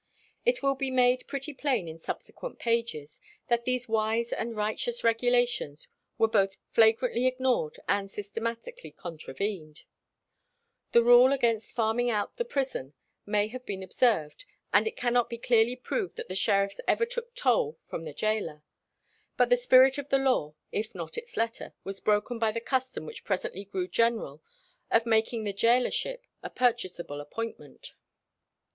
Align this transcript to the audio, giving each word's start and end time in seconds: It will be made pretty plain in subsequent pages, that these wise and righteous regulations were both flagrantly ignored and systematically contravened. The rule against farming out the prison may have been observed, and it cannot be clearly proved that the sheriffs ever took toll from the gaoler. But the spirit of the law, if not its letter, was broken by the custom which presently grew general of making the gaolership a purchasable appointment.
It 0.45 0.63
will 0.63 0.73
be 0.73 0.89
made 0.89 1.27
pretty 1.27 1.53
plain 1.53 1.87
in 1.87 1.99
subsequent 1.99 2.57
pages, 2.57 3.21
that 3.49 3.65
these 3.65 3.87
wise 3.87 4.33
and 4.33 4.55
righteous 4.55 5.03
regulations 5.03 5.87
were 6.17 6.27
both 6.27 6.57
flagrantly 6.71 7.27
ignored 7.27 7.79
and 7.87 8.09
systematically 8.09 8.89
contravened. 8.89 9.83
The 10.91 11.03
rule 11.03 11.31
against 11.31 11.75
farming 11.75 12.09
out 12.09 12.37
the 12.37 12.45
prison 12.45 12.95
may 13.27 13.49
have 13.49 13.63
been 13.63 13.83
observed, 13.83 14.45
and 14.73 14.87
it 14.87 14.97
cannot 14.97 15.29
be 15.29 15.37
clearly 15.37 15.75
proved 15.75 16.15
that 16.15 16.29
the 16.29 16.33
sheriffs 16.33 16.81
ever 16.87 17.05
took 17.05 17.35
toll 17.35 17.73
from 17.79 18.03
the 18.03 18.11
gaoler. 18.15 18.63
But 19.37 19.49
the 19.51 19.55
spirit 19.55 19.99
of 19.99 20.09
the 20.09 20.17
law, 20.17 20.55
if 20.71 20.95
not 20.95 21.15
its 21.15 21.37
letter, 21.37 21.75
was 21.83 21.99
broken 21.99 22.39
by 22.39 22.51
the 22.53 22.59
custom 22.59 23.05
which 23.05 23.23
presently 23.23 23.65
grew 23.65 23.87
general 23.87 24.41
of 24.89 25.05
making 25.05 25.43
the 25.43 25.53
gaolership 25.53 26.23
a 26.41 26.49
purchasable 26.49 27.21
appointment. 27.21 27.93